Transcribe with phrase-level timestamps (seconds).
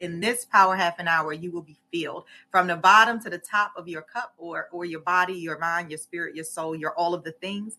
[0.00, 3.38] in this power half an hour, you will be filled from the bottom to the
[3.38, 6.94] top of your cup or, or your body, your mind, your spirit, your soul, your
[6.94, 7.76] all of the things.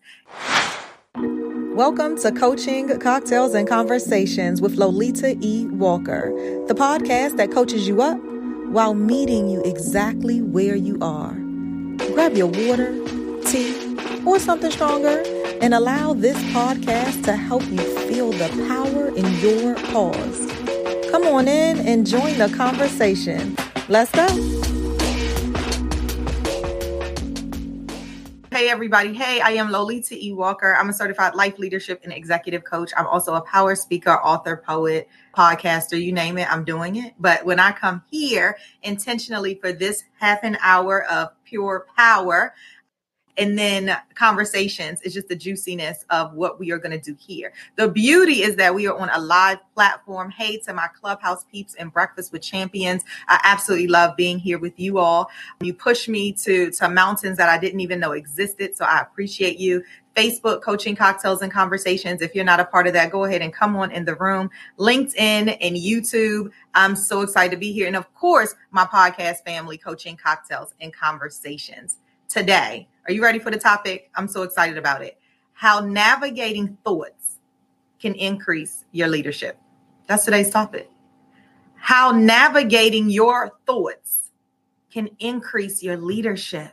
[1.74, 5.66] Welcome to Coaching, Cocktails, and Conversations with Lolita E.
[5.66, 6.30] Walker,
[6.68, 8.18] the podcast that coaches you up
[8.68, 11.34] while meeting you exactly where you are.
[12.12, 12.92] Grab your water,
[13.46, 15.24] tea, or something stronger
[15.60, 20.51] and allow this podcast to help you feel the power in your pause.
[21.12, 23.54] Come on in and join the conversation.
[23.90, 24.26] Let's go.
[28.50, 29.12] Hey, everybody.
[29.12, 30.32] Hey, I am Lolita E.
[30.32, 30.74] Walker.
[30.74, 32.92] I'm a certified life leadership and executive coach.
[32.96, 35.06] I'm also a power speaker, author, poet,
[35.36, 37.12] podcaster, you name it, I'm doing it.
[37.18, 42.54] But when I come here intentionally for this half an hour of pure power,
[43.38, 47.52] and then conversations is just the juiciness of what we are going to do here.
[47.76, 50.30] The beauty is that we are on a live platform.
[50.30, 53.04] Hey to my clubhouse peeps and breakfast with champions.
[53.28, 55.30] I absolutely love being here with you all.
[55.60, 59.58] You push me to to mountains that I didn't even know existed, so I appreciate
[59.58, 59.82] you.
[60.14, 62.20] Facebook coaching cocktails and conversations.
[62.20, 64.50] If you're not a part of that, go ahead and come on in the room.
[64.78, 66.50] LinkedIn and YouTube.
[66.74, 67.86] I'm so excited to be here.
[67.86, 71.96] And of course, my podcast family, coaching cocktails and conversations
[72.28, 72.88] today.
[73.06, 74.10] Are you ready for the topic?
[74.14, 75.18] I'm so excited about it.
[75.52, 77.38] How navigating thoughts
[78.00, 79.58] can increase your leadership.
[80.06, 80.90] That's today's topic.
[81.76, 84.30] How navigating your thoughts
[84.92, 86.72] can increase your leadership.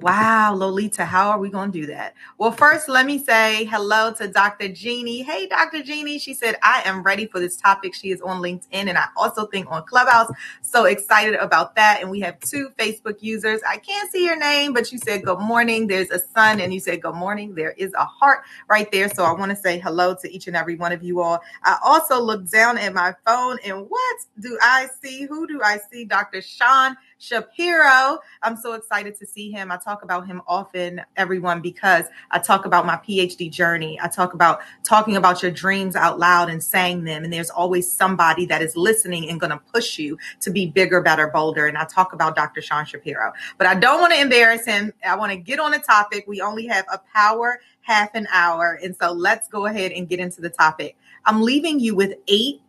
[0.00, 2.14] Wow, Lolita, how are we going to do that?
[2.38, 4.68] Well, first, let me say hello to Dr.
[4.68, 5.22] Jeannie.
[5.22, 5.84] Hey, Dr.
[5.84, 6.18] Jeannie.
[6.18, 7.94] She said, I am ready for this topic.
[7.94, 10.32] She is on LinkedIn and I also think on Clubhouse.
[10.62, 12.00] So excited about that.
[12.02, 13.60] And we have two Facebook users.
[13.68, 15.86] I can't see your name, but you said good morning.
[15.86, 17.54] There's a sun and you said good morning.
[17.54, 19.08] There is a heart right there.
[19.10, 21.40] So I want to say hello to each and every one of you all.
[21.64, 25.26] I also looked down at my phone and what do I see?
[25.26, 26.04] Who do I see?
[26.04, 26.42] Dr.
[26.42, 28.18] Shawn Shapiro.
[28.42, 29.72] I'm so excited to see him.
[29.72, 33.98] I talk about him often, everyone, because I talk about my PhD journey.
[34.02, 37.24] I talk about talking about your dreams out loud and saying them.
[37.24, 41.00] And there's always somebody that is listening and going to push you to be bigger,
[41.00, 41.66] better, bolder.
[41.66, 42.60] And I talk about Dr.
[42.60, 44.92] Shawn Shapiro, but I don't want to embarrass him.
[45.04, 46.24] I want to get on the topic.
[46.26, 48.78] We only have a power half an hour.
[48.82, 50.96] And so let's go ahead and get into the topic.
[51.24, 52.60] I'm leaving you with eight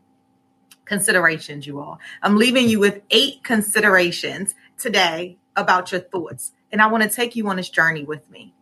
[0.88, 2.00] considerations, you all.
[2.22, 6.54] I'm leaving you with eight considerations today about your thoughts.
[6.72, 8.54] And I want to take you on this journey with me.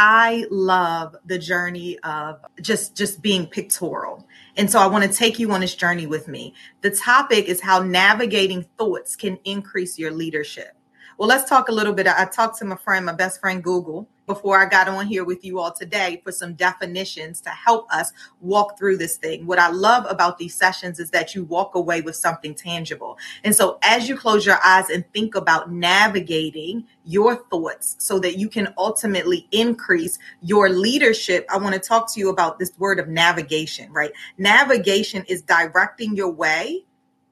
[0.00, 4.28] I love the journey of just just being pictorial.
[4.56, 6.54] And so I want to take you on this journey with me.
[6.82, 10.77] The topic is how navigating thoughts can increase your leadership.
[11.18, 12.06] Well, let's talk a little bit.
[12.06, 15.44] I talked to my friend, my best friend Google, before I got on here with
[15.44, 19.44] you all today for some definitions to help us walk through this thing.
[19.44, 23.18] What I love about these sessions is that you walk away with something tangible.
[23.42, 28.38] And so as you close your eyes and think about navigating your thoughts so that
[28.38, 33.00] you can ultimately increase your leadership, I want to talk to you about this word
[33.00, 34.12] of navigation, right?
[34.36, 36.84] Navigation is directing your way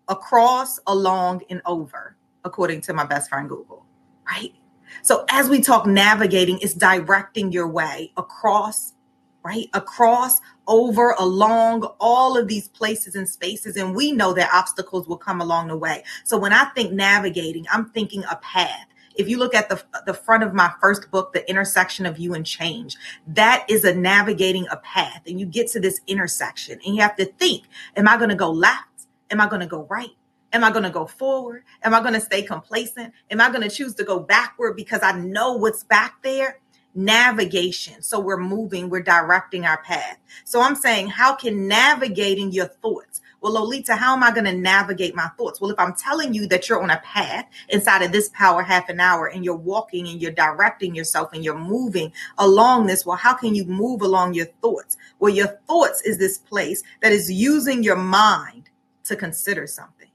[0.09, 2.16] across, along, and over,
[2.47, 3.85] according to my best friend Google,
[4.27, 4.55] right?
[5.03, 8.95] So as we talk navigating, it's directing your way across,
[9.45, 9.69] right?
[9.75, 13.77] Across, over, along all of these places and spaces.
[13.77, 16.03] And we know that obstacles will come along the way.
[16.25, 18.87] So when I think navigating, I'm thinking a path.
[19.17, 22.35] If you look at the, the front of my first book, The Intersection of You
[22.35, 22.97] and Change,
[23.29, 25.23] that is a navigating a path.
[25.27, 27.65] And you get to this intersection and you have to think,
[27.97, 29.07] am I going to go left?
[29.31, 30.11] Am I going to go right?
[30.53, 31.65] Am I going to go forward?
[31.83, 33.13] Am I going to stay complacent?
[33.31, 36.61] Am I going to choose to go backward because I know what's back there?
[36.95, 38.03] Navigation.
[38.03, 40.19] So we're moving, we're directing our path.
[40.45, 43.21] So I'm saying, how can navigating your thoughts?
[43.43, 45.61] Well, Lolita, how am I going to navigate my thoughts?
[45.61, 48.89] Well, if I'm telling you that you're on a path inside of this power half
[48.89, 53.17] an hour and you're walking and you're directing yourself and you're moving along this, well,
[53.19, 54.97] how can you move along your thoughts?
[55.21, 58.71] Well, your thoughts is this place that is using your mind
[59.05, 60.06] to consider something.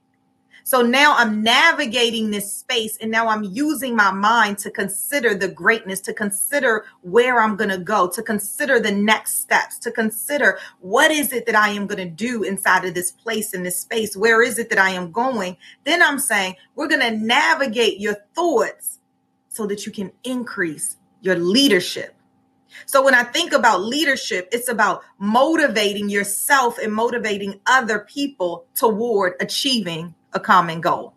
[0.72, 5.50] So now I'm navigating this space and now I'm using my mind to consider the
[5.50, 10.60] greatness, to consider where I'm going to go, to consider the next steps, to consider
[10.80, 13.82] what is it that I am going to do inside of this place, in this
[13.82, 14.16] space?
[14.16, 15.58] Where is it that I am going?
[15.84, 19.00] Then I'm saying we're going to navigate your thoughts
[19.50, 22.16] so that you can increase your leadership.
[22.86, 29.34] So when I think about leadership, it's about motivating yourself and motivating other people toward
[29.42, 31.14] achieving a common goal.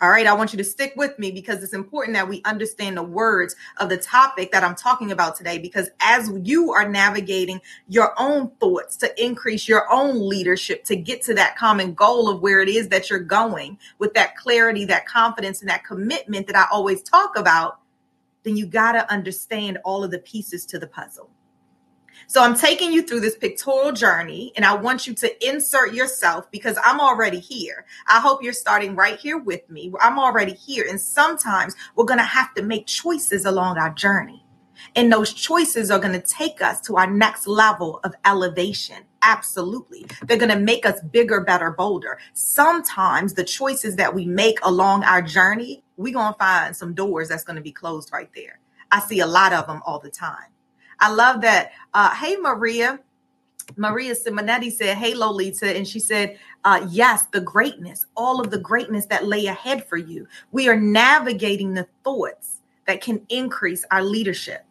[0.00, 2.96] All right, I want you to stick with me because it's important that we understand
[2.96, 5.58] the words of the topic that I'm talking about today.
[5.58, 11.22] Because as you are navigating your own thoughts to increase your own leadership, to get
[11.22, 15.04] to that common goal of where it is that you're going with that clarity, that
[15.06, 17.80] confidence, and that commitment that I always talk about,
[18.44, 21.28] then you got to understand all of the pieces to the puzzle.
[22.30, 26.50] So I'm taking you through this pictorial journey and I want you to insert yourself
[26.50, 27.86] because I'm already here.
[28.06, 29.90] I hope you're starting right here with me.
[29.98, 30.84] I'm already here.
[30.86, 34.44] And sometimes we're going to have to make choices along our journey.
[34.94, 39.04] And those choices are going to take us to our next level of elevation.
[39.22, 40.04] Absolutely.
[40.26, 42.18] They're going to make us bigger, better, bolder.
[42.34, 47.30] Sometimes the choices that we make along our journey, we're going to find some doors
[47.30, 48.60] that's going to be closed right there.
[48.90, 50.52] I see a lot of them all the time.
[51.00, 51.72] I love that.
[51.94, 53.00] Uh, hey, Maria.
[53.76, 55.76] Maria Simonetti said, Hey, Lolita.
[55.76, 59.96] And she said, uh, Yes, the greatness, all of the greatness that lay ahead for
[59.96, 60.26] you.
[60.52, 64.64] We are navigating the thoughts that can increase our leadership.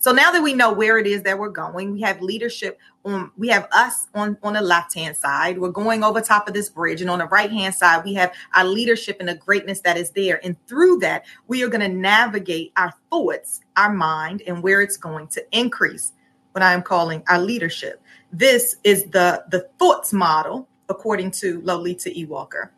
[0.00, 3.30] So now that we know where it is that we're going, we have leadership on
[3.36, 5.58] we have us on on the left hand side.
[5.58, 8.32] We're going over top of this bridge and on the right hand side we have
[8.54, 10.44] our leadership and the greatness that is there.
[10.44, 14.96] And through that, we are going to navigate our thoughts, our mind and where it's
[14.96, 16.12] going to increase
[16.52, 18.00] what I am calling our leadership.
[18.32, 22.24] This is the the thoughts model according to Lolita E.
[22.24, 22.72] Walker.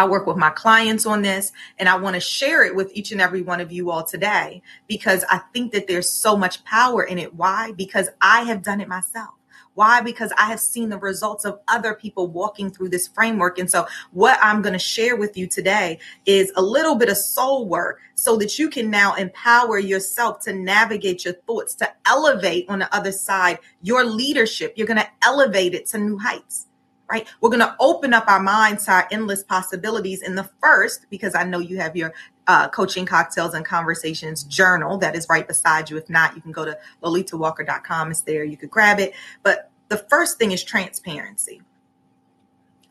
[0.00, 3.12] I work with my clients on this and I want to share it with each
[3.12, 7.02] and every one of you all today because I think that there's so much power
[7.02, 7.34] in it.
[7.34, 7.72] Why?
[7.72, 9.34] Because I have done it myself.
[9.74, 10.00] Why?
[10.00, 13.58] Because I have seen the results of other people walking through this framework.
[13.58, 17.18] And so, what I'm going to share with you today is a little bit of
[17.18, 22.70] soul work so that you can now empower yourself to navigate your thoughts, to elevate
[22.70, 24.72] on the other side your leadership.
[24.76, 26.68] You're going to elevate it to new heights
[27.10, 27.26] right?
[27.40, 31.34] We're going to open up our minds to our endless possibilities in the first, because
[31.34, 32.14] I know you have your
[32.46, 35.96] uh, coaching cocktails and conversations journal that is right beside you.
[35.96, 38.10] If not, you can go to lolitawalker.com.
[38.10, 38.44] It's there.
[38.44, 39.14] You could grab it.
[39.42, 41.62] But the first thing is transparency.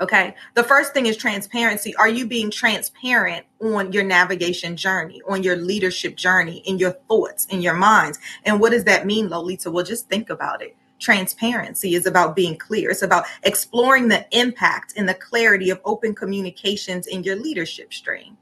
[0.02, 0.36] Okay.
[0.54, 1.94] The first thing is transparency.
[1.96, 7.46] Are you being transparent on your navigation journey, on your leadership journey, in your thoughts,
[7.48, 8.18] in your minds?
[8.46, 9.70] And what does that mean, Lolita?
[9.70, 12.92] Well, just think about it transparency is about being clear.
[12.92, 18.38] It's about exploring the impact and the clarity of open communications in your leadership stream.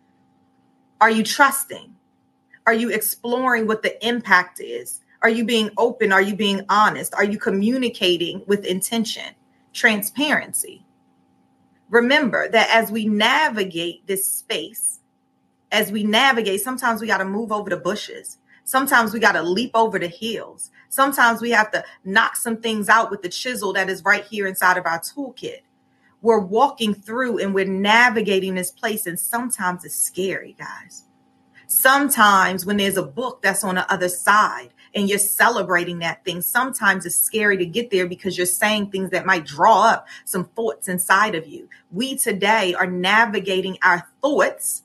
[1.00, 1.96] Are you trusting?
[2.66, 5.02] Are you exploring what the impact is?
[5.22, 6.12] Are you being open?
[6.12, 7.14] Are you being honest?
[7.16, 9.36] Are you communicating with intention?
[9.74, 10.86] Transparency.
[11.90, 15.00] Remember that as we navigate this space,
[15.72, 18.38] as we navigate, sometimes we got to move over the bushes.
[18.68, 20.72] Sometimes we got to leap over the hills.
[20.90, 24.46] Sometimes we have to knock some things out with the chisel that is right here
[24.46, 25.62] inside of our toolkit.
[26.22, 31.06] We're walking through and we're navigating this place, and sometimes it's scary, guys.
[31.68, 36.42] Sometimes when there's a book that's on the other side and you're celebrating that thing,
[36.42, 40.44] sometimes it's scary to get there because you're saying things that might draw up some
[40.44, 41.70] thoughts inside of you.
[41.90, 44.84] We today are navigating our thoughts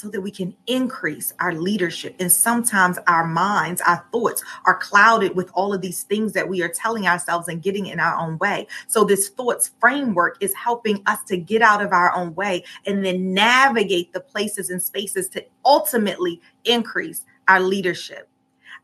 [0.00, 2.16] so that we can increase our leadership.
[2.18, 6.62] And sometimes our minds, our thoughts are clouded with all of these things that we
[6.62, 8.66] are telling ourselves and getting in our own way.
[8.86, 13.04] So, this thoughts framework is helping us to get out of our own way and
[13.04, 18.29] then navigate the places and spaces to ultimately increase our leadership.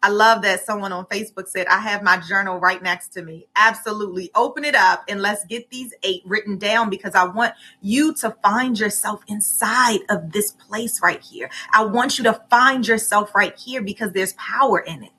[0.02, 3.46] I love that someone on Facebook said, I have my journal right next to me.
[3.56, 4.31] Absolutely.
[4.34, 8.37] Open it up and let's get these eight written down because I want you to
[8.43, 11.50] find yourself inside of this place right here.
[11.73, 15.12] I want you to find yourself right here because there's power in it.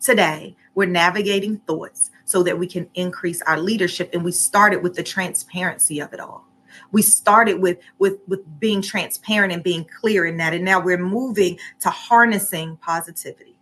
[0.00, 4.10] Today, we're navigating thoughts so that we can increase our leadership.
[4.12, 6.48] And we started with the transparency of it all
[6.92, 10.98] we started with with with being transparent and being clear in that and now we're
[10.98, 13.57] moving to harnessing positivity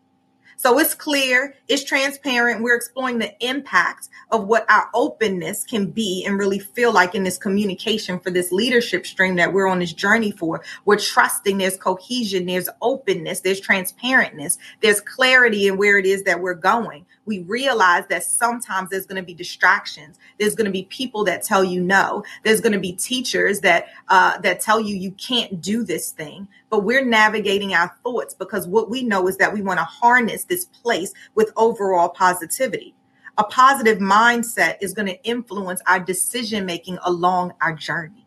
[0.56, 2.62] so it's clear, it's transparent.
[2.62, 7.24] We're exploring the impact of what our openness can be and really feel like in
[7.24, 10.62] this communication for this leadership stream that we're on this journey for.
[10.86, 16.40] We're trusting there's cohesion, there's openness, there's transparentness, there's clarity in where it is that
[16.40, 17.04] we're going.
[17.26, 20.18] We realize that sometimes there's going to be distractions.
[20.38, 22.24] There's going to be people that tell you no.
[22.44, 26.48] There's going to be teachers that uh, that tell you you can't do this thing
[26.70, 30.44] but we're navigating our thoughts because what we know is that we want to harness
[30.44, 32.94] this place with overall positivity.
[33.38, 38.26] A positive mindset is going to influence our decision making along our journey.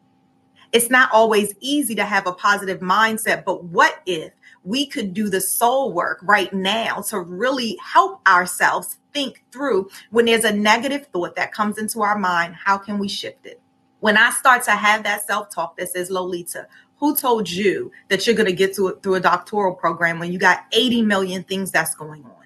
[0.72, 4.32] It's not always easy to have a positive mindset, but what if
[4.64, 10.26] we could do the soul work right now to really help ourselves think through when
[10.26, 12.56] there's a negative thought that comes into our mind?
[12.56, 13.62] How can we shift it?
[14.00, 18.26] When I start to have that self talk that says, Lolita, who told you that
[18.26, 21.44] you're going to get to it through a doctoral program when you got 80 million
[21.44, 22.39] things that's going on?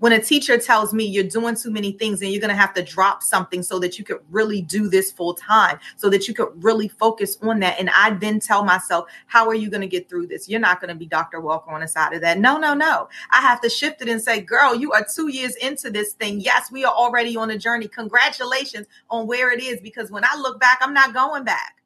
[0.00, 2.74] When a teacher tells me you're doing too many things and you're going to have
[2.74, 6.34] to drop something so that you could really do this full time, so that you
[6.34, 7.78] could really focus on that.
[7.78, 10.48] And I then tell myself, how are you going to get through this?
[10.48, 11.40] You're not going to be Dr.
[11.40, 12.38] Walker on the side of that.
[12.38, 13.08] No, no, no.
[13.30, 16.40] I have to shift it and say, girl, you are two years into this thing.
[16.40, 17.86] Yes, we are already on a journey.
[17.86, 21.76] Congratulations on where it is because when I look back, I'm not going back.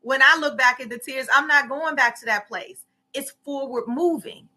[0.00, 2.84] When I look back at the tears, I'm not going back to that place.
[3.12, 4.48] It's forward moving.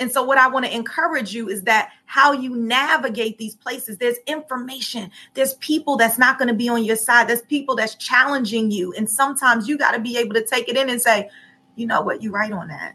[0.00, 3.98] And so, what I want to encourage you is that how you navigate these places,
[3.98, 7.94] there's information, there's people that's not going to be on your side, there's people that's
[7.94, 8.92] challenging you.
[8.94, 11.30] And sometimes you got to be able to take it in and say,
[11.76, 12.94] you know what, you're right on that.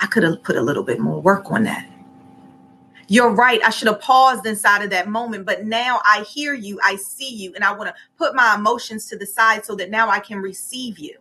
[0.00, 1.86] I could have put a little bit more work on that.
[3.06, 3.60] You're right.
[3.64, 7.28] I should have paused inside of that moment, but now I hear you, I see
[7.28, 10.20] you, and I want to put my emotions to the side so that now I
[10.20, 11.18] can receive you.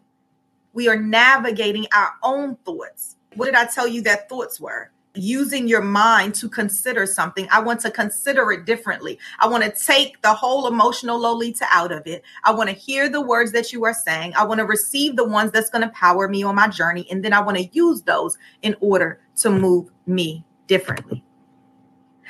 [0.74, 3.16] We are navigating our own thoughts.
[3.36, 4.92] What did I tell you that thoughts were?
[5.16, 7.48] Using your mind to consider something.
[7.52, 9.18] I want to consider it differently.
[9.40, 12.24] I want to take the whole emotional Lolita out of it.
[12.44, 14.34] I want to hear the words that you are saying.
[14.36, 17.08] I want to receive the ones that's going to power me on my journey.
[17.10, 21.24] And then I want to use those in order to move me differently.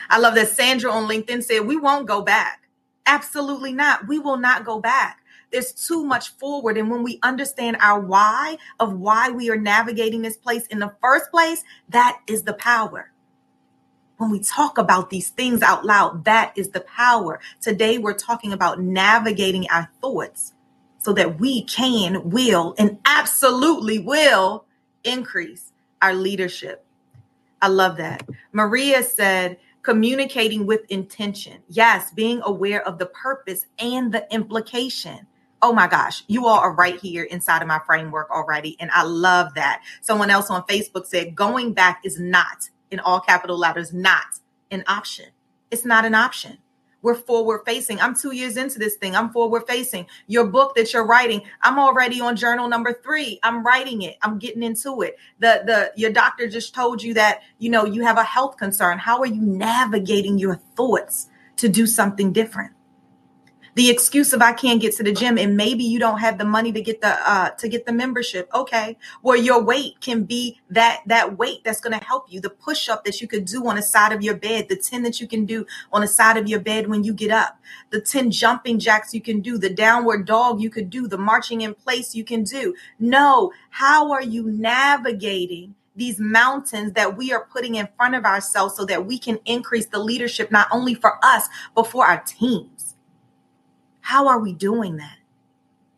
[0.10, 2.70] I love that Sandra on LinkedIn said, We won't go back.
[3.06, 4.08] Absolutely not.
[4.08, 5.19] We will not go back
[5.52, 6.78] there's too much forward.
[6.78, 10.94] And when we understand our why of why we are navigating this place in the
[11.02, 13.12] first place, that is the power.
[14.18, 17.40] When we talk about these things out loud, that is the power.
[17.62, 20.54] Today, we're talking about navigating our thoughts
[20.98, 24.66] so that we can, will, and absolutely will
[25.06, 26.86] increase our leadership.
[27.62, 28.28] I love that.
[28.52, 31.64] Maria said, communicating with intention.
[31.70, 35.26] Yes, being aware of the purpose and the implication
[35.62, 38.76] oh my gosh, you all are right here inside of my framework already.
[38.80, 39.82] And I love that.
[40.02, 44.26] Someone else on Facebook said, going back is not, in all capital letters, not
[44.72, 45.26] an option.
[45.72, 46.58] It's not an option.
[47.02, 48.02] We're forward facing.
[48.02, 49.16] I'm two years into this thing.
[49.16, 50.06] I'm forward facing.
[50.28, 53.40] Your book that you're writing, I'm already on journal number three.
[53.42, 54.18] I'm writing it.
[54.22, 55.16] I'm getting into it.
[55.40, 58.98] The the your doctor just told you that you know you have a health concern.
[58.98, 62.72] How are you navigating your thoughts to do something different?
[63.80, 66.44] The excuse of I can't get to the gym and maybe you don't have the
[66.44, 68.50] money to get the uh to get the membership.
[68.54, 68.98] Okay.
[69.22, 72.42] Well, your weight can be that that weight that's going to help you.
[72.42, 75.04] The push up that you could do on the side of your bed, the 10
[75.04, 77.58] that you can do on the side of your bed when you get up,
[77.92, 81.62] the 10 jumping jacks you can do, the downward dog you could do, the marching
[81.62, 82.76] in place you can do.
[83.00, 88.76] No, how are you navigating these mountains that we are putting in front of ourselves
[88.76, 92.79] so that we can increase the leadership not only for us but for our teams?
[94.10, 95.20] How are we doing that?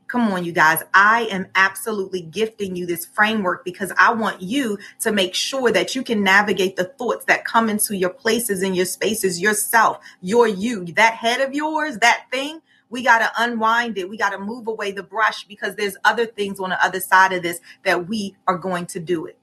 [0.08, 0.84] Come on, you guys.
[0.94, 5.96] I am absolutely gifting you this framework because I want you to make sure that
[5.96, 10.46] you can navigate the thoughts that come into your places and your spaces yourself, your
[10.46, 12.62] you, that head of yours, that thing.
[12.90, 14.10] We got to unwind it.
[14.10, 17.32] We got to move away the brush because there's other things on the other side
[17.32, 19.38] of this that we are going to do it.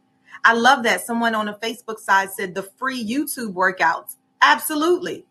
[0.45, 4.17] I love that someone on the Facebook side said the free YouTube workouts.
[4.43, 5.25] Absolutely.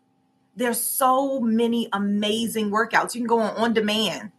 [0.58, 3.14] There's so many amazing workouts.
[3.14, 4.32] You can go on on demand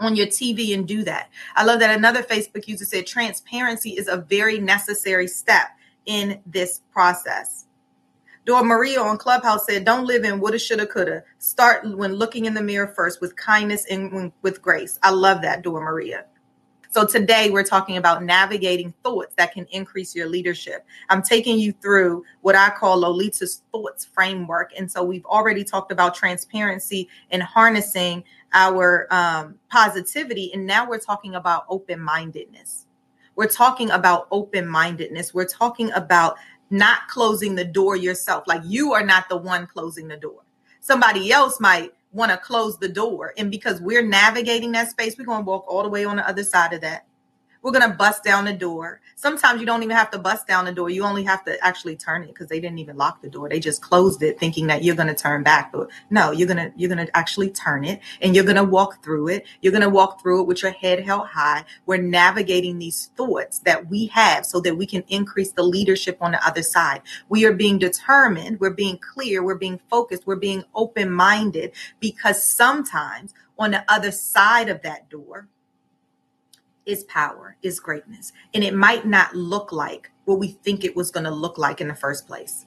[0.00, 1.30] on your TV and do that.
[1.54, 5.68] I love that another Facebook user said transparency is a very necessary step
[6.06, 7.66] in this process.
[8.44, 11.24] Dora Maria on Clubhouse said, Don't live in woulda, shoulda, coulda.
[11.38, 14.98] Start when looking in the mirror first with kindness and with grace.
[15.02, 16.26] I love that, Dora Maria.
[16.96, 20.86] So today we're talking about navigating thoughts that can increase your leadership.
[21.10, 24.72] I'm taking you through what I call Lolita's thoughts framework.
[24.78, 28.24] And so we've already talked about transparency and harnessing
[28.54, 30.50] our um, positivity.
[30.54, 32.86] And now we're talking about open mindedness.
[33.34, 35.34] We're talking about open mindedness.
[35.34, 36.36] We're talking about
[36.70, 38.44] not closing the door yourself.
[38.46, 40.40] Like you are not the one closing the door.
[40.80, 43.32] Somebody else might want to close the door.
[43.38, 46.28] And because we're navigating that space, we're going to walk all the way on the
[46.28, 47.05] other side of that.
[47.66, 49.00] We're going to bust down the door.
[49.16, 50.88] Sometimes you don't even have to bust down the door.
[50.88, 53.48] You only have to actually turn it because they didn't even lock the door.
[53.48, 55.72] They just closed it thinking that you're going to turn back.
[55.72, 58.62] But no, you're going to, you're going to actually turn it and you're going to
[58.62, 59.46] walk through it.
[59.62, 61.64] You're going to walk through it with your head held high.
[61.86, 66.30] We're navigating these thoughts that we have so that we can increase the leadership on
[66.30, 67.02] the other side.
[67.28, 68.60] We are being determined.
[68.60, 69.42] We're being clear.
[69.42, 70.24] We're being focused.
[70.24, 75.48] We're being open minded because sometimes on the other side of that door,
[76.86, 78.32] is power, is greatness.
[78.54, 81.80] And it might not look like what we think it was going to look like
[81.80, 82.66] in the first place.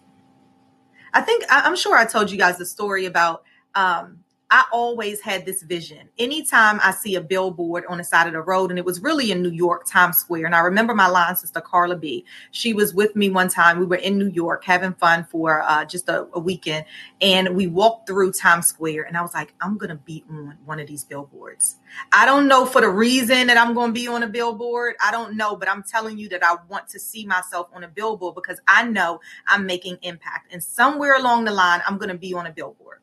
[1.13, 3.43] I think, I'm sure I told you guys the story about
[3.75, 4.19] um,
[4.51, 6.09] I always had this vision.
[6.17, 9.31] Anytime I see a billboard on the side of the road, and it was really
[9.31, 10.47] in New York, Times Square.
[10.47, 12.25] And I remember my line sister, Carla B.
[12.49, 13.79] She was with me one time.
[13.79, 16.85] We were in New York having fun for uh, just a, a weekend.
[17.21, 19.03] And we walked through Times Square.
[19.03, 21.75] And I was like, I'm going to be on one of these billboards.
[22.11, 24.95] I don't know for the reason that I'm going to be on a billboard.
[24.99, 27.87] I don't know, but I'm telling you that I want to see myself on a
[27.87, 30.51] billboard because I know I'm making impact.
[30.51, 33.01] And somewhere along the line, I'm going to be on a billboard.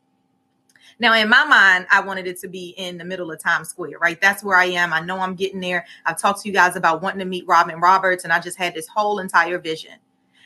[0.99, 3.99] Now, in my mind, I wanted it to be in the middle of Times Square,
[4.01, 4.21] right?
[4.21, 4.93] That's where I am.
[4.93, 5.87] I know I'm getting there.
[6.05, 8.75] I've talked to you guys about wanting to meet Robin Roberts, and I just had
[8.75, 9.95] this whole entire vision.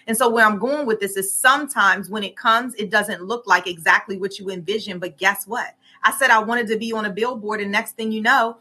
[0.06, 3.46] And so, where I'm going with this is sometimes when it comes, it doesn't look
[3.46, 4.98] like exactly what you envision.
[4.98, 5.74] But guess what?
[6.02, 8.58] I said I wanted to be on a billboard, and next thing you know,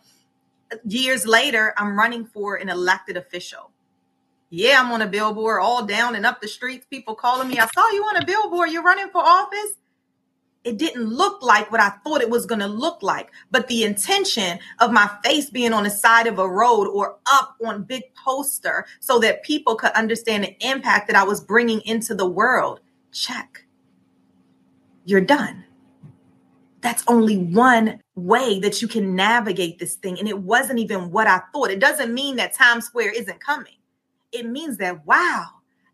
[0.85, 3.71] years later, I'm running for an elected official.
[4.51, 7.59] Yeah, I'm on a billboard all down and up the streets, people calling me.
[7.59, 8.71] I saw you on a billboard.
[8.71, 9.73] You're running for office
[10.69, 13.31] it didn't look like what I thought it was going to look like.
[13.49, 17.55] But the intention of my face being on the side of a road or up
[17.65, 22.13] on big poster so that people could understand the impact that I was bringing into
[22.13, 23.65] the world, check.
[25.05, 25.65] You're done.
[26.81, 30.19] That's only one way that you can navigate this thing.
[30.19, 31.71] And it wasn't even what I thought.
[31.71, 33.73] It doesn't mean that Times Square isn't coming.
[34.31, 35.47] It means that, wow,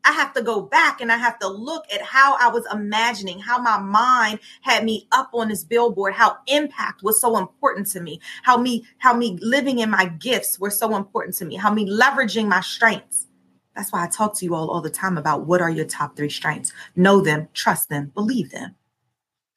[0.06, 3.40] I have to go back and I have to look at how I was imagining,
[3.40, 8.02] how my mind had me up on this billboard, how impact was so important to
[8.02, 11.74] me, how me, how me living in my gifts were so important to me, how
[11.74, 13.28] me leveraging my strengths.
[13.76, 16.16] That's why I talk to you all all the time about what are your top
[16.16, 16.72] three strengths.
[16.96, 18.76] Know them, trust them, believe them.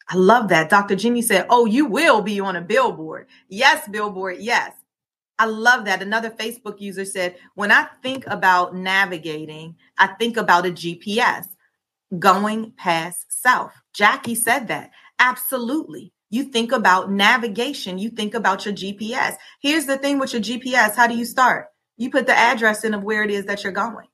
[0.09, 0.71] I love that.
[0.71, 0.97] Dr.
[0.97, 3.27] Jimmy said, Oh, you will be on a billboard.
[3.49, 4.39] Yes, billboard.
[4.41, 4.73] Yes.
[5.39, 6.03] I love that.
[6.03, 11.47] Another Facebook user said, when I think about navigating, I think about a GPS
[12.19, 13.73] going past south.
[13.93, 14.91] Jackie said that.
[15.19, 16.13] Absolutely.
[16.31, 19.37] You think about navigation, you think about your GPS.
[19.63, 21.69] Here's the thing with your GPS how do you start?
[21.97, 24.09] You put the address in of where it is that you're going.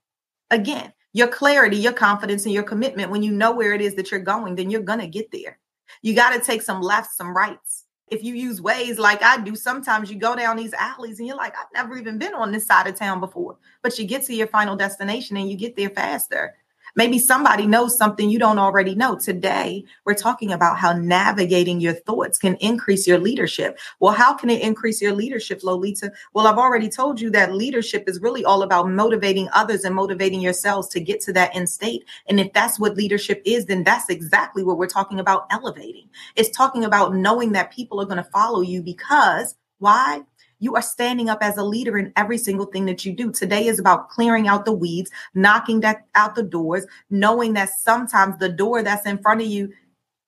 [0.50, 4.10] Again, your clarity, your confidence, and your commitment, when you know where it is that
[4.10, 5.58] you're going, then you're going to get there.
[6.02, 9.56] You got to take some lefts, some rights if you use Waze like I do,
[9.56, 12.66] sometimes you go down these alleys and you're like, I've never even been on this
[12.66, 13.56] side of town before.
[13.82, 16.54] But you get to your final destination and you get there faster.
[16.96, 19.16] Maybe somebody knows something you don't already know.
[19.16, 23.78] Today, we're talking about how navigating your thoughts can increase your leadership.
[23.98, 26.12] Well, how can it increase your leadership, Lolita?
[26.32, 30.40] Well, I've already told you that leadership is really all about motivating others and motivating
[30.40, 32.04] yourselves to get to that end state.
[32.28, 36.08] And if that's what leadership is, then that's exactly what we're talking about elevating.
[36.36, 40.22] It's talking about knowing that people are going to follow you because why?
[40.64, 43.30] You are standing up as a leader in every single thing that you do.
[43.30, 48.38] Today is about clearing out the weeds, knocking that out the doors, knowing that sometimes
[48.38, 49.70] the door that's in front of you,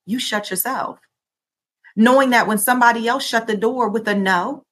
[0.04, 0.98] you shut yourself.
[1.96, 4.62] Knowing that when somebody else shut the door with a no,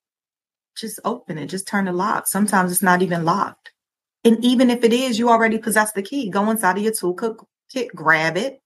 [0.76, 2.26] just open it, just turn the lock.
[2.26, 3.72] Sometimes it's not even locked.
[4.22, 6.28] And even if it is, you already possess the key.
[6.28, 7.38] Go inside of your toolkit,
[7.94, 8.60] grab it,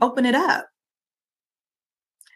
[0.00, 0.70] open it up.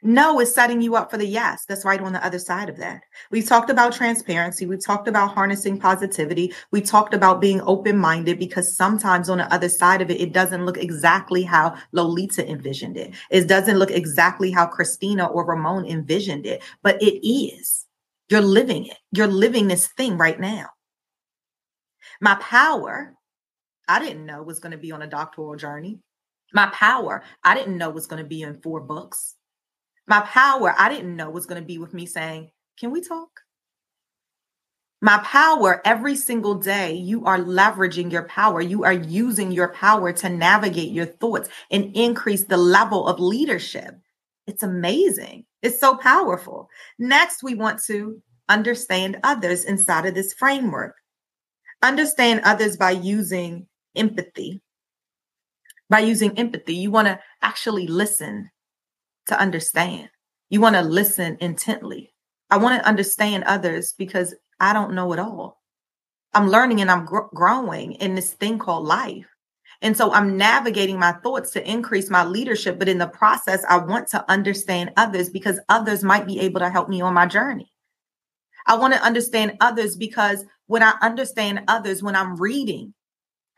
[0.07, 1.65] No is setting you up for the yes.
[1.65, 3.01] That's right on the other side of that.
[3.31, 4.67] We've talked about transparency.
[4.67, 6.53] We've talked about harnessing positivity.
[6.71, 10.35] We talked about being open minded because sometimes on the other side of it, it
[10.35, 13.15] doesn't look exactly how Lolita envisioned it.
[13.31, 17.87] It doesn't look exactly how Christina or Ramon envisioned it, but it is.
[18.29, 18.99] You're living it.
[19.11, 20.67] You're living this thing right now.
[22.21, 23.15] My power,
[23.89, 26.01] I didn't know was going to be on a doctoral journey.
[26.53, 29.37] My power, I didn't know was going to be in four books.
[30.07, 33.41] My power, I didn't know was going to be with me saying, Can we talk?
[35.01, 38.63] My power, every single day, you are leveraging your power.
[38.63, 43.95] You are using your power to navigate your thoughts and increase the level of leadership.
[44.47, 45.45] It's amazing.
[45.63, 46.69] It's so powerful.
[46.99, 50.95] Next, we want to understand others inside of this framework.
[51.83, 54.63] Understand others by using empathy.
[55.91, 58.51] By using empathy, you want to actually listen
[59.27, 60.09] to understand.
[60.51, 62.13] You want to listen intently.
[62.51, 65.61] I want to understand others because I don't know it all.
[66.35, 69.27] I'm learning and I'm gr- growing in this thing called life.
[69.83, 72.79] And so I'm navigating my thoughts to increase my leadership.
[72.79, 76.71] But in the process, I want to understand others because others might be able to
[76.71, 77.71] help me on my journey.
[78.67, 82.95] I want to understand others because when I understand others, when I'm reading,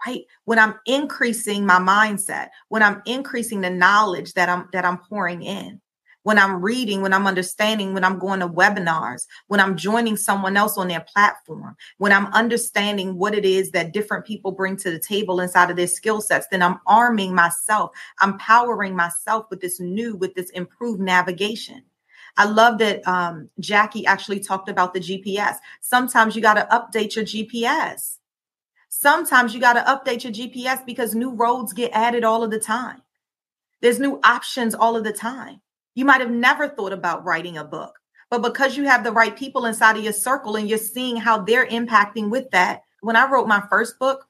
[0.07, 4.99] right when i'm increasing my mindset when i'm increasing the knowledge that i'm that i'm
[4.99, 5.81] pouring in
[6.23, 10.57] when i'm reading when i'm understanding when i'm going to webinars when i'm joining someone
[10.57, 14.90] else on their platform when i'm understanding what it is that different people bring to
[14.90, 17.90] the table inside of their skill sets then i'm arming myself
[18.21, 21.83] i'm powering myself with this new with this improved navigation
[22.38, 25.57] I love that um, Jackie actually talked about the GPS.
[25.81, 28.19] Sometimes you got to update your GPS.
[28.88, 32.61] Sometimes you got to update your GPS because new roads get added all of the
[32.61, 33.03] time.
[33.81, 35.61] There's new options all of the time.
[35.94, 37.99] You might have never thought about writing a book,
[38.31, 41.42] but because you have the right people inside of your circle and you're seeing how
[41.42, 42.83] they're impacting with that.
[43.01, 44.27] When I wrote my first book,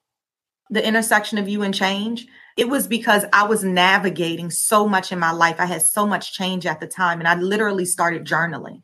[0.71, 5.19] The Intersection of You and Change, it was because I was navigating so much in
[5.19, 5.57] my life.
[5.59, 8.83] I had so much change at the time, and I literally started journaling.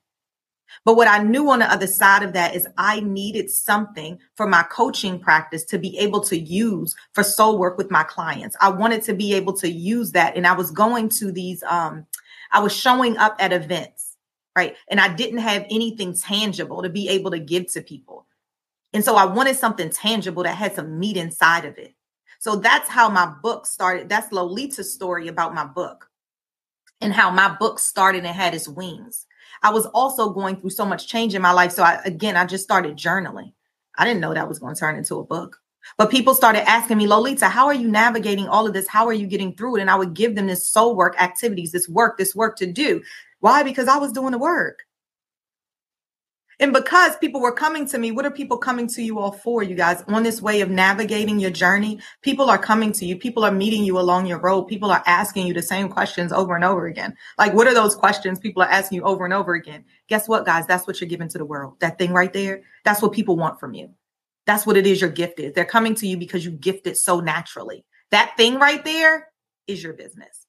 [0.85, 4.47] But what I knew on the other side of that is I needed something for
[4.47, 8.57] my coaching practice to be able to use for soul work with my clients.
[8.61, 10.37] I wanted to be able to use that.
[10.37, 12.07] And I was going to these, um,
[12.51, 14.17] I was showing up at events,
[14.57, 14.77] right?
[14.89, 18.27] And I didn't have anything tangible to be able to give to people.
[18.93, 21.95] And so I wanted something tangible that had some meat inside of it.
[22.39, 24.09] So that's how my book started.
[24.09, 26.11] That's Lolita's story about my book
[27.01, 29.27] and how my book started and had its wings.
[29.63, 31.73] I was also going through so much change in my life.
[31.73, 33.53] So I, again, I just started journaling.
[33.97, 35.59] I didn't know that was going to turn into a book.
[35.99, 38.87] But people started asking me, Lolita, how are you navigating all of this?
[38.87, 39.81] How are you getting through it?
[39.81, 43.03] And I would give them this soul work activities, this work, this work to do.
[43.41, 43.63] Why?
[43.63, 44.85] Because I was doing the work.
[46.63, 49.65] And because people were coming to me, what are people coming to you all for,
[49.65, 50.05] you guys?
[50.07, 53.17] On this way of navigating your journey, people are coming to you.
[53.17, 54.69] People are meeting you along your road.
[54.69, 57.17] People are asking you the same questions over and over again.
[57.37, 59.85] Like, what are those questions people are asking you over and over again?
[60.07, 60.65] Guess what, guys?
[60.69, 61.81] That's what you're giving to the world.
[61.81, 63.91] That thing right there, that's what people want from you.
[64.47, 65.55] That's what it is your gift is.
[65.55, 67.85] They're coming to you because you gift it so naturally.
[68.13, 69.27] That thing right there
[69.67, 70.47] is your business.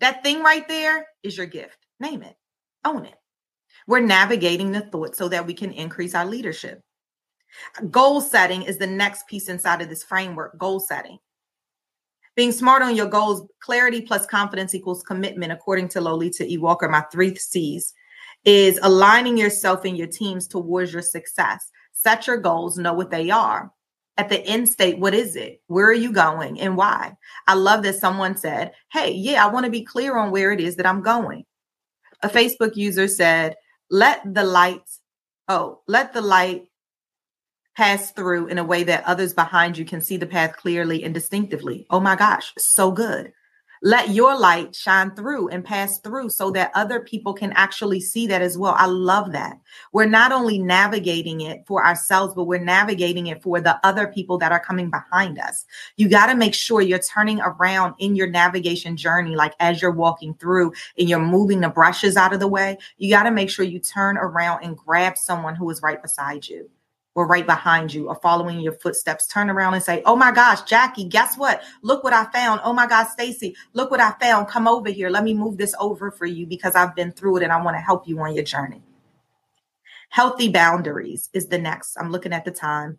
[0.00, 1.78] That thing right there is your gift.
[2.00, 2.34] Name it,
[2.84, 3.14] own it.
[3.86, 6.80] We're navigating the thought so that we can increase our leadership.
[7.90, 11.18] Goal setting is the next piece inside of this framework goal setting.
[12.34, 16.56] Being smart on your goals, clarity plus confidence equals commitment, according to Lolita E.
[16.56, 17.92] Walker, my three C's,
[18.44, 21.70] is aligning yourself and your teams towards your success.
[21.92, 23.70] Set your goals, know what they are.
[24.16, 25.62] At the end state, what is it?
[25.66, 27.14] Where are you going and why?
[27.46, 30.60] I love that someone said, Hey, yeah, I want to be clear on where it
[30.60, 31.44] is that I'm going.
[32.22, 33.56] A Facebook user said,
[33.92, 34.88] let the light,
[35.48, 36.66] oh, let the light
[37.76, 41.12] pass through in a way that others behind you can see the path clearly and
[41.12, 41.86] distinctively.
[41.90, 43.32] Oh my gosh, so good.
[43.84, 48.28] Let your light shine through and pass through so that other people can actually see
[48.28, 48.76] that as well.
[48.78, 49.58] I love that.
[49.92, 54.38] We're not only navigating it for ourselves, but we're navigating it for the other people
[54.38, 55.64] that are coming behind us.
[55.96, 59.90] You got to make sure you're turning around in your navigation journey, like as you're
[59.90, 62.78] walking through and you're moving the brushes out of the way.
[62.98, 66.46] You got to make sure you turn around and grab someone who is right beside
[66.46, 66.70] you
[67.14, 69.26] or right behind you or following your footsteps.
[69.26, 71.62] Turn around and say oh my gosh jackie guess what?
[71.82, 72.60] Look what i found.
[72.64, 74.48] Oh my gosh stacy look what i found.
[74.48, 75.10] Come over here.
[75.10, 77.76] Let me move this over for you because i've been through it and i want
[77.76, 78.82] to help you on your journey.
[80.10, 81.96] Healthy boundaries is the next.
[81.96, 82.98] I'm looking at the time.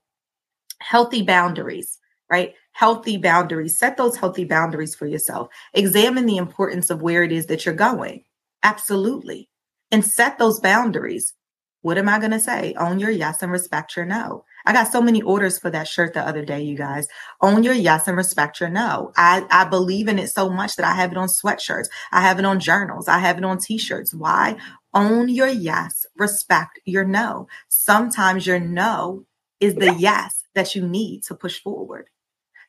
[0.80, 2.00] Healthy boundaries
[2.34, 2.56] right?
[2.72, 3.78] Healthy boundaries.
[3.78, 5.50] Set those healthy boundaries for yourself.
[5.76, 8.24] Examine the importance of where it is that you're going.
[8.64, 9.50] Absolutely.
[9.92, 11.34] And set those boundaries
[11.84, 12.74] what am I going to say?
[12.78, 14.46] Own your yes and respect your no.
[14.66, 17.08] I got so many orders for that shirt the other day, you guys.
[17.42, 19.12] Own your yes and respect your no.
[19.18, 21.88] I, I believe in it so much that I have it on sweatshirts.
[22.14, 23.10] I have it on journals.
[23.10, 24.14] I have it on t-shirts.
[24.14, 24.56] Why?
[24.94, 27.48] Own your yes, respect your no.
[27.68, 29.26] Sometimes your no
[29.60, 32.08] is the yes that you need to push forward.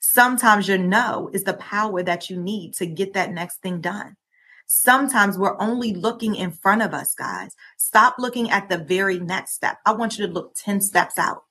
[0.01, 4.17] Sometimes your no is the power that you need to get that next thing done.
[4.67, 7.55] Sometimes we're only looking in front of us, guys.
[7.79, 9.79] Stop looking at the very next step.
[9.85, 11.45] I want you to look 10 steps out.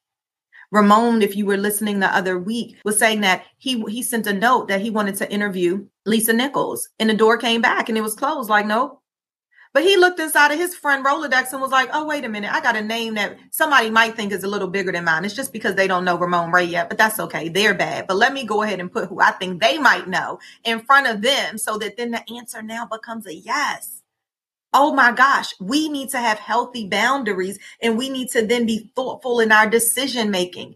[0.72, 4.34] Ramon, if you were listening the other week, was saying that he he sent a
[4.34, 8.02] note that he wanted to interview Lisa Nichols, and the door came back and it
[8.02, 8.50] was closed.
[8.50, 9.03] Like, nope,
[9.74, 12.54] but he looked inside of his friend Rolodex and was like, oh, wait a minute.
[12.54, 15.26] I got a name that somebody might think is a little bigger than mine.
[15.26, 17.50] It's just because they don't know Ramon Ray yet, but that's okay.
[17.50, 18.08] They're bad.
[18.08, 21.08] But let me go ahead and put who I think they might know in front
[21.08, 24.04] of them so that then the answer now becomes a yes.
[24.74, 28.92] Oh my gosh, we need to have healthy boundaries and we need to then be
[28.96, 30.76] thoughtful in our decision making.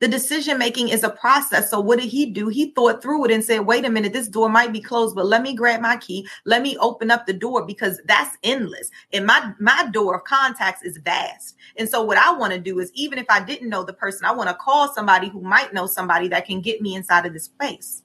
[0.00, 1.70] The decision making is a process.
[1.70, 2.48] So what did he do?
[2.48, 5.26] He thought through it and said, wait a minute, this door might be closed, but
[5.26, 6.28] let me grab my key.
[6.44, 8.90] Let me open up the door because that's endless.
[9.12, 11.56] And my, my door of contacts is vast.
[11.76, 14.24] And so what I want to do is even if I didn't know the person,
[14.24, 17.32] I want to call somebody who might know somebody that can get me inside of
[17.32, 18.04] this space.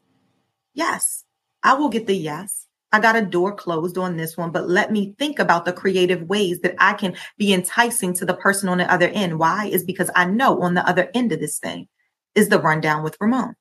[0.74, 1.26] Yes,
[1.62, 2.63] I will get the yes.
[2.94, 6.22] I got a door closed on this one, but let me think about the creative
[6.30, 9.40] ways that I can be enticing to the person on the other end.
[9.40, 9.66] Why?
[9.66, 11.88] Is because I know on the other end of this thing
[12.36, 13.56] is the rundown with Ramon.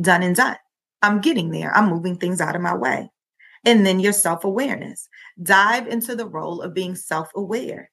[0.00, 0.56] Done and done.
[1.00, 1.74] I'm getting there.
[1.76, 3.08] I'm moving things out of my way.
[3.64, 5.08] And then your self awareness.
[5.40, 7.90] Dive into the role of being self aware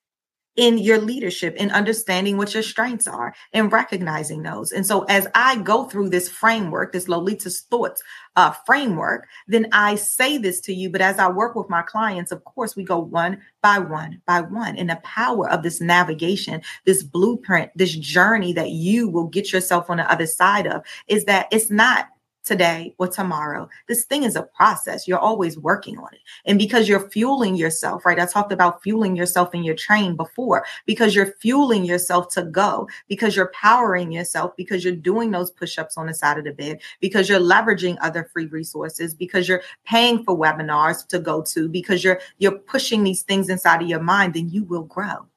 [0.58, 4.72] in your leadership in understanding what your strengths are and recognizing those.
[4.72, 8.02] And so as I go through this framework, this Lolita's thoughts
[8.36, 10.90] uh, framework, then I say this to you.
[10.90, 14.42] But as I work with my clients, of course, we go one by one by
[14.42, 14.76] one.
[14.78, 19.90] And the power of this navigation, this blueprint, this journey that you will get yourself
[19.90, 22.08] on the other side of is that it's not
[22.48, 23.70] today or tomorrow.
[23.88, 25.08] This thing is a process.
[25.08, 26.22] You're always working on it.
[26.46, 28.20] And because you're fueling yourself, right?
[28.20, 32.88] I talked about fueling yourself in your train before, because you're fueling yourself to go,
[33.08, 36.54] because you're powering yourself, because you're doing those push ups on the side of the
[36.54, 41.68] bed, because you're leveraging other free resources, because you're paying for webinars to go to,
[41.68, 45.28] because you're, you're pushing these things inside of your mind, then you will grow.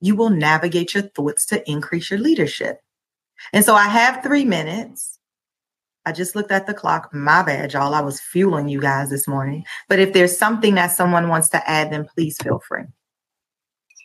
[0.00, 2.82] You will navigate your thoughts to increase your leadership.
[3.52, 5.17] And so I have three minutes
[6.08, 7.12] I just looked at the clock.
[7.12, 7.94] My bad, y'all.
[7.94, 9.66] I was fueling you guys this morning.
[9.90, 12.84] But if there's something that someone wants to add, then please feel free.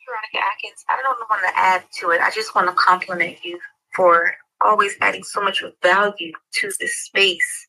[0.06, 2.20] Veronica Atkins, I don't want to add to it.
[2.20, 3.58] I just want to compliment you
[3.96, 7.66] for always adding so much value to this space.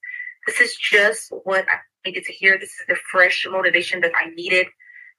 [0.48, 2.58] This is just what I needed to hear.
[2.60, 4.67] This is the fresh motivation that I needed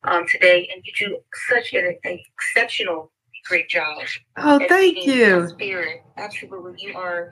[0.05, 0.69] um, today.
[0.75, 3.11] And you do such an, an exceptional,
[3.49, 4.03] great job.
[4.37, 5.49] Oh, thank you.
[5.49, 6.03] Spirit.
[6.19, 6.75] Absolutely.
[6.83, 7.31] You are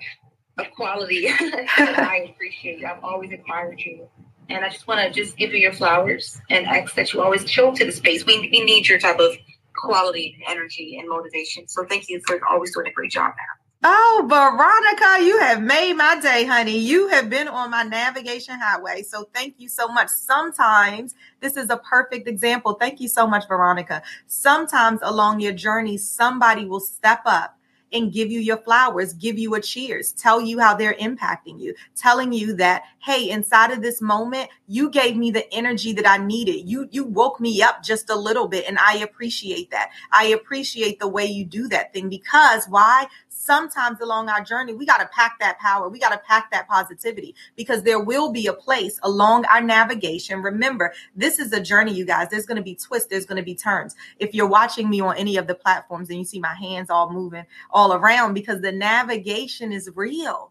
[0.59, 2.81] of quality I appreciate.
[2.81, 2.87] You.
[2.87, 4.09] I've always admired you.
[4.49, 7.49] And I just want to just give you your flowers and ask that you always
[7.51, 8.27] show up to the space.
[8.27, 9.37] We, we need your type of
[9.75, 11.67] quality, energy, and motivation.
[11.67, 13.65] So thank you for always doing a great job now.
[13.87, 16.79] Oh, Veronica, you have made my day, honey.
[16.79, 19.03] You have been on my navigation highway.
[19.03, 20.09] So thank you so much.
[20.09, 22.75] Sometimes this is a perfect example.
[22.75, 24.03] Thank you so much, Veronica.
[24.27, 27.59] Sometimes along your journey, somebody will step up
[27.95, 31.75] and give you your flowers, give you a cheers, tell you how they're impacting you,
[31.97, 36.19] telling you that, hey, inside of this moment, you gave me the energy that I
[36.19, 36.69] needed.
[36.69, 39.91] You you woke me up just a little bit and I appreciate that.
[40.13, 43.07] I appreciate the way you do that thing because why?
[43.45, 45.89] Sometimes along our journey, we got to pack that power.
[45.89, 50.43] We got to pack that positivity because there will be a place along our navigation.
[50.43, 52.29] Remember, this is a journey, you guys.
[52.31, 53.95] There's going to be twists, there's going to be turns.
[54.19, 57.13] If you're watching me on any of the platforms and you see my hands all
[57.13, 60.51] moving all around because the navigation is real.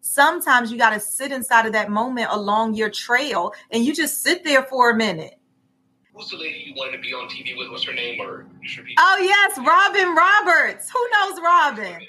[0.00, 4.22] Sometimes you got to sit inside of that moment along your trail and you just
[4.22, 5.38] sit there for a minute
[6.14, 7.70] Who's the lady you wanted to be on TV with?
[7.70, 8.20] What's her name?
[8.20, 8.46] Or
[8.98, 10.90] Oh yes, Robin Roberts.
[10.90, 12.00] Who knows Robin?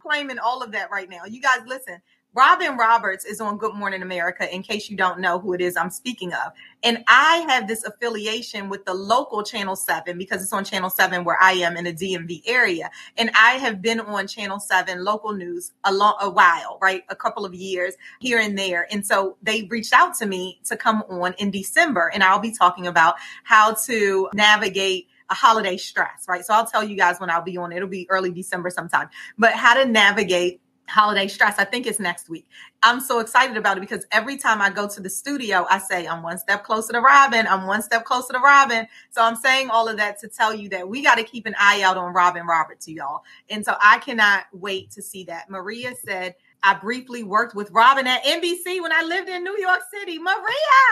[0.00, 1.24] Claiming all of that right now.
[1.26, 2.00] You guys listen.
[2.32, 5.76] Robin Roberts is on Good Morning America, in case you don't know who it is
[5.76, 6.52] I'm speaking of.
[6.84, 11.24] And I have this affiliation with the local Channel 7 because it's on Channel 7
[11.24, 12.88] where I am in the DMV area.
[13.16, 17.02] And I have been on Channel 7 local news a, long, a while, right?
[17.08, 18.86] A couple of years here and there.
[18.92, 22.12] And so they reached out to me to come on in December.
[22.14, 26.44] And I'll be talking about how to navigate a holiday stress, right?
[26.44, 27.72] So I'll tell you guys when I'll be on.
[27.72, 29.08] It'll be early December sometime.
[29.38, 31.58] But how to navigate holiday stress.
[31.58, 32.46] I think it's next week.
[32.82, 36.06] I'm so excited about it because every time I go to the studio, I say,
[36.06, 37.46] I'm one step closer to Robin.
[37.46, 38.86] I'm one step closer to Robin.
[39.10, 41.54] So I'm saying all of that to tell you that we got to keep an
[41.58, 43.22] eye out on Robin Roberts, y'all.
[43.48, 45.48] And so I cannot wait to see that.
[45.48, 49.80] Maria said, I briefly worked with Robin at NBC when I lived in New York
[49.92, 50.18] City.
[50.18, 50.82] Maria,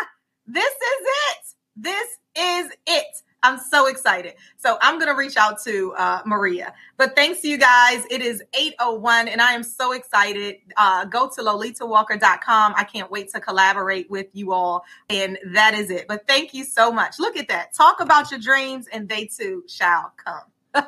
[0.46, 1.54] this is it.
[1.76, 3.22] This is it.
[3.42, 4.34] I'm so excited.
[4.56, 6.74] So I'm going to reach out to uh, Maria.
[6.96, 8.04] But thanks to you guys.
[8.10, 10.56] It is 801 and I am so excited.
[10.76, 12.74] Uh, go to lolitawalker.com.
[12.76, 14.84] I can't wait to collaborate with you all.
[15.08, 16.08] And that is it.
[16.08, 17.18] But thank you so much.
[17.18, 17.74] Look at that.
[17.74, 20.74] Talk about your dreams and they too shall come.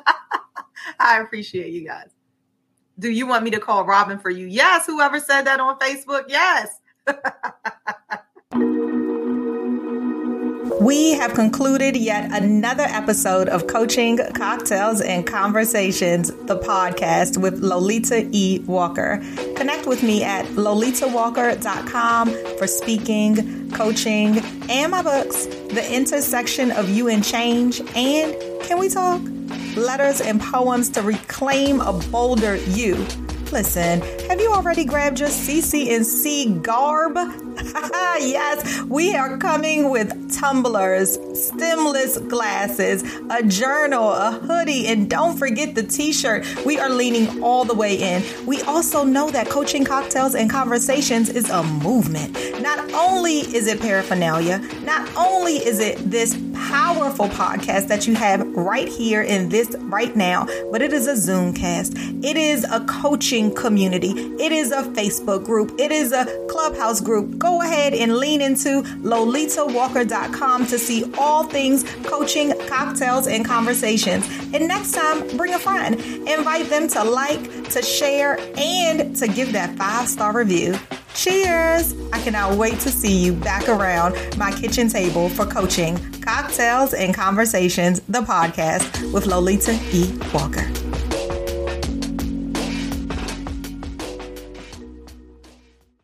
[0.99, 2.09] I appreciate you guys.
[2.99, 4.45] Do you want me to call Robin for you?
[4.45, 4.85] Yes.
[4.85, 6.25] Whoever said that on Facebook.
[6.27, 6.79] Yes.
[10.79, 18.27] We have concluded yet another episode of Coaching, Cocktails, and Conversations, the podcast with Lolita
[18.31, 18.59] E.
[18.65, 19.21] Walker.
[19.55, 27.09] Connect with me at lolitawalker.com for speaking, coaching, and my books, The Intersection of You
[27.09, 29.21] and Change, and Can We Talk?
[29.75, 33.05] Letters and poems to reclaim a bolder you.
[33.51, 37.17] Listen, have you already grabbed your CC&C garb?
[38.21, 45.75] yes, we are coming with tumblers, stemless glasses, a journal, a hoodie, and don't forget
[45.75, 46.45] the t shirt.
[46.65, 48.23] We are leaning all the way in.
[48.45, 52.33] We also know that coaching cocktails and conversations is a movement.
[52.61, 56.35] Not only is it paraphernalia, not only is it this
[56.71, 61.15] powerful podcast that you have right here in this right now, but it is a
[61.15, 62.23] Zoomcast.
[62.23, 64.11] It is a coaching community.
[64.11, 65.73] It is a Facebook group.
[65.77, 67.37] It is a clubhouse group.
[67.37, 74.25] Go ahead and lean into lolitawalker.com to see all things coaching, cocktails, and conversations.
[74.53, 75.99] And next time, bring a friend.
[75.99, 80.79] Invite them to like, to share, and to give that five star review.
[81.13, 81.93] Cheers!
[82.13, 87.13] I cannot wait to see you back around my kitchen table for coaching, cocktails, and
[87.13, 90.17] conversations, the podcast with Lolita E.
[90.33, 90.90] Walker.